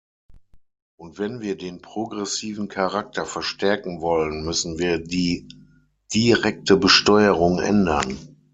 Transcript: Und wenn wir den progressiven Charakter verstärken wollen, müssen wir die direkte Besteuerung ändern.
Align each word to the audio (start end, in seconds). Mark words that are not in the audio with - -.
Und 0.97 1.19
wenn 1.19 1.41
wir 1.41 1.55
den 1.55 1.79
progressiven 1.79 2.67
Charakter 2.69 3.23
verstärken 3.27 4.01
wollen, 4.01 4.43
müssen 4.43 4.79
wir 4.79 4.97
die 4.97 5.47
direkte 6.11 6.75
Besteuerung 6.75 7.59
ändern. 7.59 8.17